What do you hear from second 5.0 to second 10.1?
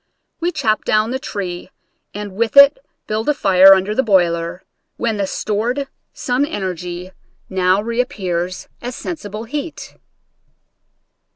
the stored sun energy now reappears as sensi ble heat.